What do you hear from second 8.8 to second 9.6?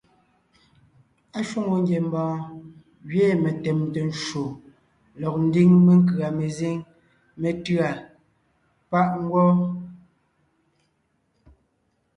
páʼ ngwɔ́.